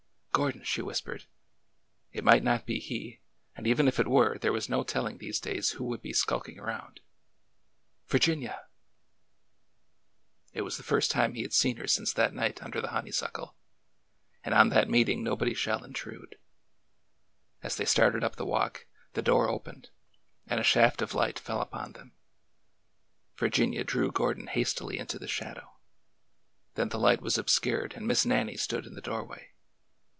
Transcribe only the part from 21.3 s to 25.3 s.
fell upon them. Virginia drew Gordon hastily into the